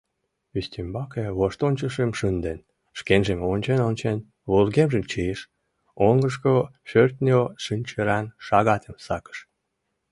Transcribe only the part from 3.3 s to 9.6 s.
ончен-ончен, вургемжым чийыш, оҥышко шӧртньӧ шинчыран шагатым сакыш.